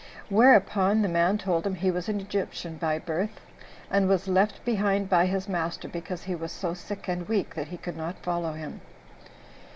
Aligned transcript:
Whereupon 0.29 1.03
the 1.03 1.07
man 1.07 1.37
told 1.37 1.63
him 1.67 1.75
he 1.75 1.91
was 1.91 2.09
an 2.09 2.19
Egyptian 2.19 2.77
by 2.77 2.97
birth, 2.97 3.39
and 3.91 4.07
was 4.09 4.27
left 4.27 4.65
behind 4.65 5.09
by 5.11 5.27
his 5.27 5.47
master, 5.47 5.87
because 5.87 6.23
he 6.23 6.33
was 6.33 6.51
so 6.51 6.73
sick 6.73 7.07
and 7.07 7.29
weak 7.29 7.53
that 7.53 7.67
he 7.67 7.77
could 7.77 7.97
not 7.97 8.17
follow 8.23 8.53
him. 8.53 8.81